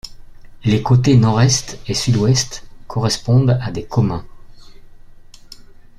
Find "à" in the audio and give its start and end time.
3.61-3.69